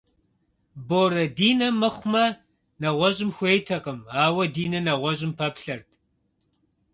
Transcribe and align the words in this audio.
Борэ 0.87 1.25
Динэ 1.37 1.69
мыхъумэ, 1.79 2.25
нэгъуэщӏым 2.81 3.31
хуейтэкъым, 3.35 3.99
ауэ 4.23 4.43
Динэ 4.53 4.79
нэгъуэщӏым 4.85 5.31
пэплъэрт. 5.39 5.89